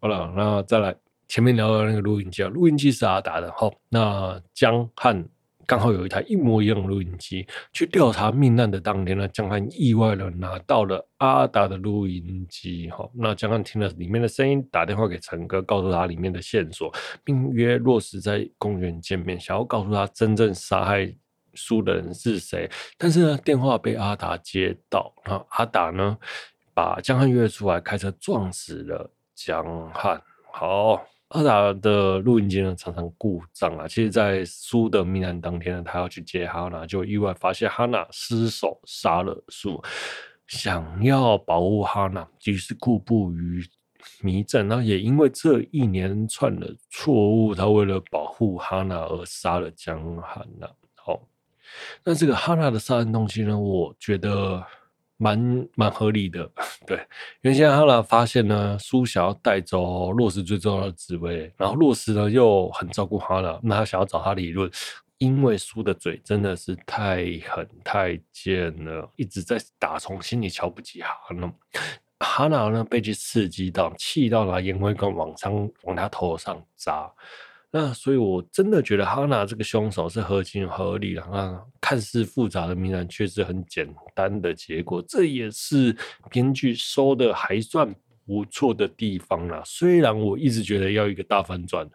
[0.00, 0.94] 好了，那再来
[1.28, 3.52] 前面聊到那个录音机啊，录音机是阿达的。
[3.52, 5.28] 好，那江汉
[5.66, 12.90] 刚好有一台一模一样的录音机，去调查命案的当天呢，江汉意外的拿到了阿达的录音机。
[12.90, 21.14] 好，那江汉听了里面的声音，打电话给陈哥，告诉他里面的线索，并约落实在公园见面，想要告诉他真正杀害
[21.54, 22.70] 苏的人是谁。
[22.98, 26.18] 但是呢，电话被阿达接到，然后阿达呢，
[26.74, 30.20] 把江汉约出来，开车撞死了江汉。
[30.52, 31.04] 好。
[31.34, 33.88] 阿达的录音机呢，常常故障啊。
[33.88, 39.82] 其实，在苏的命案当天呢，他要去接哈娜，就意外发现哈娜失手杀了苏，
[40.46, 43.66] 想要保护哈娜，于是故步于
[44.20, 44.68] 迷阵。
[44.68, 50.70] 那也因为这一连串的错误，他为了保护哈娜而杀了江汉娜。
[50.94, 51.20] 好，
[52.04, 54.64] 那这个哈娜的杀人动机呢，我觉得。
[55.16, 56.50] 蛮蛮合理的，
[56.86, 57.00] 对。
[57.42, 64.70] 原先哈娜发现呢，苏想要带走洛斯最重要的职位，然后洛斯呢又很照顾哈娜，那他想要找他理论，
[65.18, 71.52] 因为苏的嘴真的是太狠太贱了，一直在打从心里瞧不起哈娜。
[72.20, 77.12] 哈娜呢被其刺激到，气到拿烟灰缸往上往他头上砸。
[77.76, 81.60] 那所以，我真的觉得哈娜这个凶手是合情合理的啊！
[81.80, 85.96] 看似复杂的命案，却是很简单的结果，这也是
[86.30, 87.92] 编剧收的还算
[88.24, 89.60] 不错的地方啦。
[89.66, 91.90] 虽然我一直觉得要一个大反转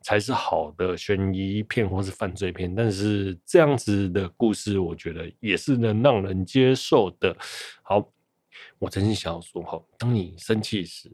[0.00, 7.36] 才是好的悬疑片或是犯罪片，但是这样子的故事，我觉得也是能让人接受的。
[7.82, 8.10] 好，
[8.78, 11.10] 我真心想要说哈，当你生气时，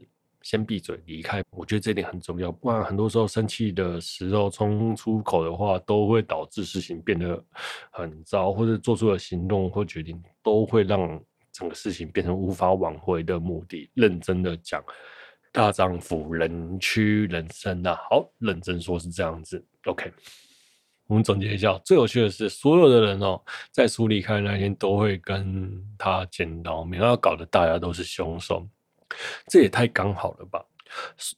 [0.47, 2.49] 先闭嘴离开，我觉得这点很重要。
[2.49, 7.43] 不然很多时候生气的时候冲出口的话，都会导致事情变得
[7.91, 13.89] 很糟，或者做出的行动或决定都会让整个事情变成无法挽回的目的。
[13.93, 14.81] 认真的讲，
[15.51, 17.93] 大丈夫忍屈人伸呐。
[18.09, 19.61] 好，认真说是这样子。
[19.83, 20.09] OK，
[21.07, 23.37] 我们总结一下，最有趣的是，所有的人哦，
[23.69, 28.65] 在书离开那天都会跟他见到面，然后搞得大家都是凶手。
[29.47, 30.63] 这也太刚好了吧！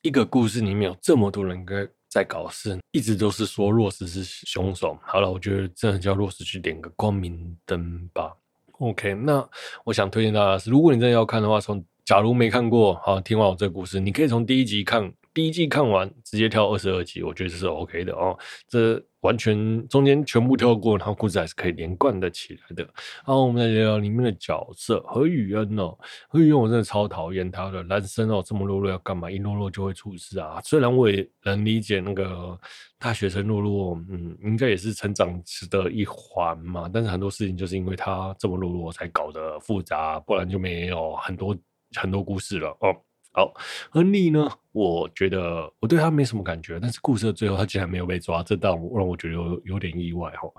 [0.01, 4.97] 一个故事里面有这么多人在在搞事，一直都是说洛斯是凶手。
[5.01, 8.35] 好了，我觉得真的叫洛斯去点个光明灯吧。
[8.79, 9.47] OK，那
[9.83, 15.13] 我想推荐大家是，如果你真的要看的话，从假如没看过，好，听完我这个故事，你可以从第一集看。
[15.33, 18.37] 第一季看完，直接跳二十二集，我觉得是 OK 的哦。
[18.67, 22.83] 这完全中间全部跳过，然后故事还是可以连贯的起来的。
[22.83, 25.97] 然后我们来聊聊里面的角色何雨恩哦，
[26.29, 29.29] 何雨恩我真的超讨厌他的男生哦，这么懦弱要干嘛？
[29.29, 30.59] 一懦弱就会出事啊。
[30.63, 32.57] 虽然我也能理解那个
[32.97, 36.89] 大学生懦弱，嗯，应该也是成长的一环嘛。
[36.91, 41.55] 但是很多事情就是因为他这么懦弱才搞得复杂，不然就没有很多
[41.95, 42.95] 很多故事了哦。
[43.31, 43.53] 好，
[43.89, 44.49] 亨利呢？
[44.71, 50.49] 我觉得我对他没什么感觉，但是故事的最后他竟然没有被抓，这倒让我觉得有有点意外哈。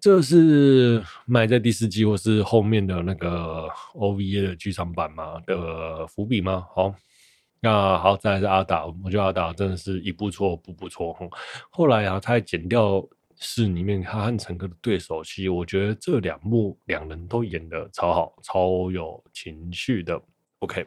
[0.00, 6.66] 这是埋在第四季或是后面的那个 OVA 的剧场版嘛的伏笔吗？
[6.74, 6.92] 好，
[7.60, 11.16] 那好，再来是阿达，我觉得阿达真的是一不错，步步错。
[11.70, 13.00] 后来啊，他在剪掉
[13.38, 20.20] 是里面他和陈哥的对手戏，我觉得这两幕两人都演得超好，超有情绪的。
[20.58, 20.84] OK。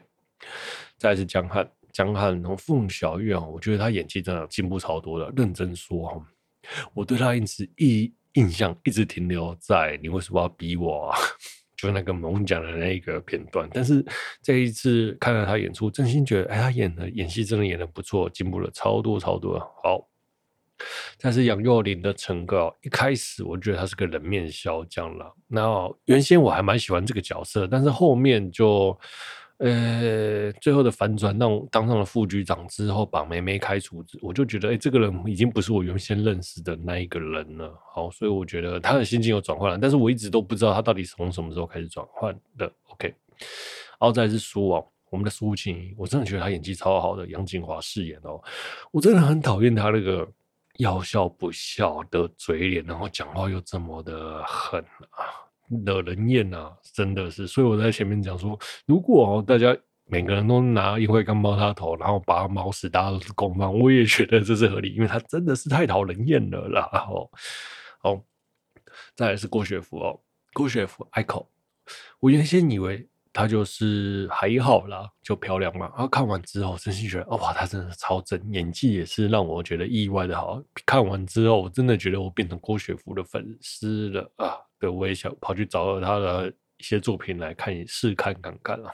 [0.98, 5.30] 再是江汉，江汉从凤小岳，我觉得他演技真的进步超多的。
[5.36, 6.24] 认真说，
[6.94, 11.18] 我对他一直印印象一直停留在你为什么要逼我啊？
[11.76, 13.68] 就那个猛讲的那一个片段。
[13.72, 14.02] 但是
[14.42, 19.58] 这一次看了他演出，真心觉得，哎，他演的演戏真的演的不错，进步了超多超多。
[19.82, 20.08] 好，
[21.20, 25.34] 但是杨佑宁的陈哥，一开始我觉得他是个冷面笑匠了。
[25.46, 28.98] 那原先我还蛮喜欢这个角色，但是后面就。
[29.58, 37.72] 呃，最后的反转，让当上了副局长之后，把梅梅开除，我就觉得，哎，这个人已经不是我原先认识的那一个人了。
[37.94, 42.70] 好，所以我觉得他的心境有转换了，但是我一直都不知道他到底从什么时候开始转换的。
[42.90, 48.38] OK，然后再是苏哦，我们的苏青，我真的觉得他演技超好的，杨谨华饰演哦，
[48.90, 50.28] 我真的很讨厌他那个
[50.76, 55.45] 要笑不笑的嘴脸，然后讲话又这么的狠啊。
[55.84, 59.76] 惹人厌、啊，真的是，所以我在前面讲说，如果大家
[60.08, 66.88] 每个人都拿烟灰缸包他头，然后把猫屎，大家都是共犯，我也觉得这是合理，因为他真的是太讨人厌了啦。
[67.10, 67.28] 哦，
[67.98, 68.22] 好，
[69.14, 70.20] 再来是郭雪芙哦，
[70.52, 71.50] 郭雪芙爱口，
[72.20, 80.62] 我原先以为她就是还好啦，就漂亮嘛，然后看完之后，真心觉得哇，她真的超正，演技也是让我觉得意外的好。
[80.86, 84.56] 看完之后，我真的觉得我变成郭雪芙的粉丝了啊。
[84.78, 88.90] 对，我也想跑去找了他的一些作品来看，试看看看啊。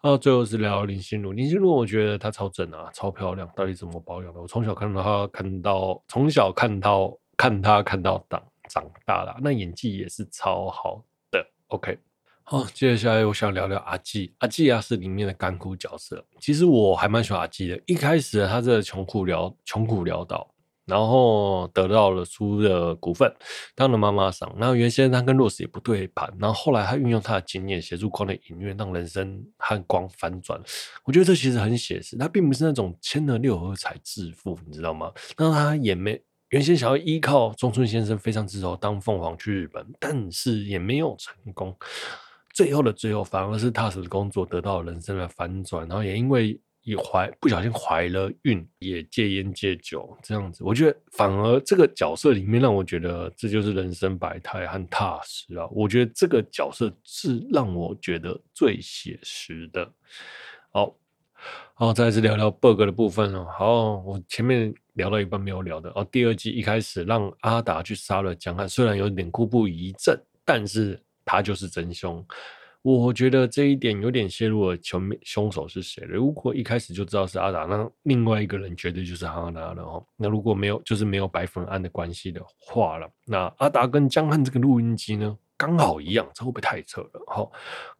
[0.00, 4.40] 然后最后是聊林心如，林心如我觉得她超正啊，超漂亮，到底怎么保养的？
[4.40, 11.44] 我从小看到她，看到从小看到看她看到长长大了，那演技也是超好的。
[11.68, 11.98] OK，
[12.50, 14.32] 好，接下来我想聊聊阿季。
[14.38, 17.78] 阿季啊是里面的甘苦角色，其实我还蛮喜欢阿季的。
[17.84, 20.50] 一开始他这穷苦潦穷苦潦倒。
[20.86, 23.30] 然后得到了苏的股份，
[23.74, 24.50] 当了妈妈桑。
[24.56, 30.58] 然后原先他跟洛斯也不对盘，然后后来他运用他的经验协助光的隐喻，让人生和光反转。
[31.04, 35.12] 我觉得这其实很写实，他并不是那种签了六合彩致富，你知道吗？
[35.36, 36.18] 那他也没
[36.48, 41.76] 原先想要依靠中村先生飞上枝头当凤凰去日本，但是也没有成功。
[42.58, 46.60] 最后的最后，反而是踏实的工作得到人生的反转，然后也因为。
[46.84, 55.66] 也怀不小心怀了孕，也戒烟戒酒这样子，我觉得反而这个角色里面让我觉得这就是人生百态和踏实啊。
[55.70, 59.86] 我觉得这个角色是让我觉得最写实的。
[60.72, 60.94] 好，
[61.74, 63.46] 好，再次聊聊 bug 的部分哦。
[63.52, 66.02] 好，我前面聊到一半没有聊的哦。
[66.10, 70.98] 第二季一开始让阿达去杀了江汉，虽然有点故布疑阵，但是
[71.28, 72.24] 他就是真凶。
[72.80, 76.02] 我觉得这一点有点泄露了凶凶手是谁。
[76.04, 80.02] 如果一开始就知道是阿达，那另外一个人绝对就是哈娜了哦。
[80.16, 87.20] 那如果没有，就是没有白粉案的关系的话了，那阿达跟江汉这个录音机呢，刚好一样，这会不会太扯了？
[87.26, 87.46] 哈，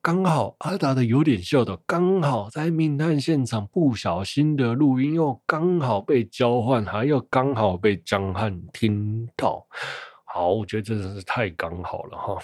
[0.01, 9.67] 刚好阿达的有点秀的，刚好在命案现场不小心的录音，又刚好被交换，还又刚好被江汉听到。
[10.25, 12.39] 好，我觉得这真是太刚好了哈。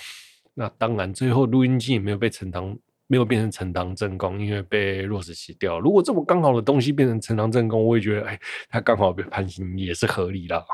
[0.55, 2.77] 那当然，最后录音机也没有被呈堂，
[3.09, 5.81] 没有变成呈堂证供，因为被洛斯洗掉。
[5.81, 8.39] 如果这么刚好的东西变成呈堂证供，我也觉得，哎，
[8.69, 10.65] 他刚好被判刑也是合理的啊。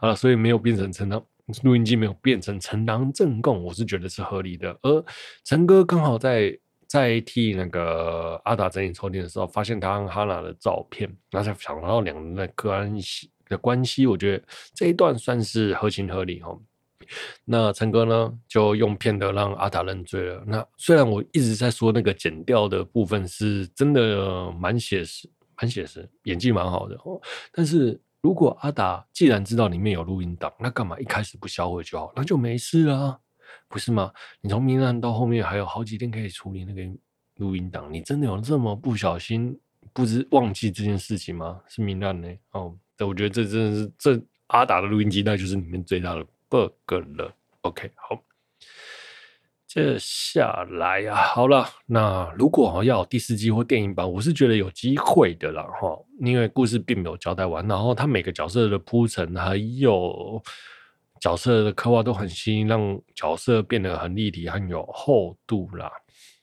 [0.00, 1.24] 啊， 所以没有变成呈堂
[1.62, 4.76] 录音机没有变成呈堂证供，我是觉得是合理的。
[4.82, 5.04] 而
[5.44, 6.58] 陈哥刚好在
[6.88, 14.44] 在替那个阿达整理抽屉的时候，发现他和哈娜的照片，然后才想到两人的关系的关系，我觉得
[14.74, 16.56] 这一段算是合情合理哈。
[17.44, 20.44] 那陈哥呢，就用骗的让阿达认罪了。
[20.46, 25.28] 那虽然我一直在说那个剪掉的部分是真的蛮写实，
[25.60, 27.20] 蛮写实，演技蛮好的哦。
[27.52, 32.12] 但是如果阿达既然知道里面有录音档，那干嘛一开始不销毁就好？
[32.16, 33.18] 那就没事啊，
[33.68, 34.10] 不是吗？
[34.40, 36.82] 你从命案到后面还有好几天可以处理那个
[37.36, 39.58] 录音档，你真的有这么不小心
[39.92, 41.60] 不知忘记这件事情吗？
[41.68, 42.28] 是命案呢？
[42.52, 46.26] 哦，这我觉得这真的是这阿达的录音机，那就是里面最大的。
[46.54, 48.22] Bug 了，OK，好，
[49.66, 60.40] 接下来、啊，好了，那如果要有第四季或电影版，我是觉得有机会的啦，哈，因为故事并没有交代完，然后他每个角色的铺陈还有
[61.20, 65.90] 角色的刻画都很新，让角色变得很立体，很有厚度啦。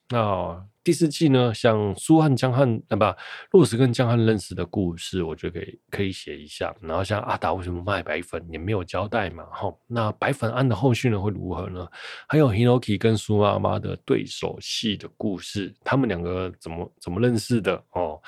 [0.09, 3.05] 那第四季呢，像苏和江汉，那不，
[3.51, 6.75] 洛石跟江汉认识的故事，我觉得可以可以写一下。
[6.82, 9.71] 然后像阿达为什么卖白粉，也没有交代嘛，哈。
[9.86, 11.88] 那白粉案的后续呢会如何呢？
[12.27, 18.19] 还有 Hinoki 跟苏妈妈的对手戏的故事，他们两个怎么怎么认识的哦？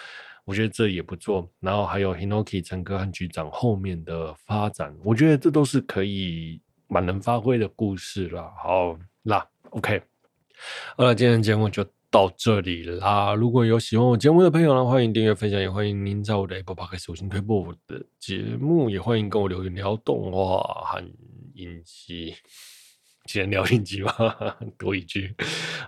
[0.45, 1.49] 我觉得这也不错。
[1.60, 8.51] 然后还有 Hinoki 陈哥和局长后面的发展，我觉得这都是可以蛮能发挥的故事了。
[8.62, 10.01] 好，那 OK。
[10.95, 11.84] 好了，今天的节目就
[12.14, 13.34] 到这里啦。
[13.34, 21.03] 如果有喜欢我节目的朋友呢，欢迎订阅、分享，也欢迎您在我的 Apple Podcast 首先推播我的节目，也欢迎跟我留言聊动画和
[21.55, 22.36] 影集。
[23.26, 25.36] 既然聊影集吧，多一句。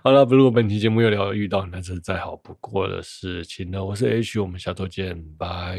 [0.02, 3.84] 好了，如果本期节目有聊遇到，那是再好不过的事情了。
[3.84, 5.78] 我是 H，我们下周见，拜。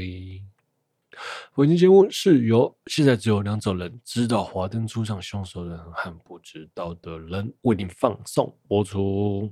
[1.57, 9.51] 本期节目是由现在只有两种人知道华灯初上凶手的人和不知道的人为您放送播出。